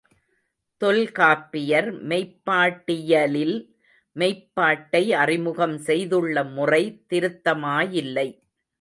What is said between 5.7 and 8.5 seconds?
செய்துள்ள முறை திருத்தமாயில்லை.